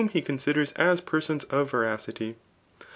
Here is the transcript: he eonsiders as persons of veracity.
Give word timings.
he 0.13 0.19
eonsiders 0.23 0.73
as 0.79 0.99
persons 0.99 1.43
of 1.43 1.69
veracity. 1.69 2.35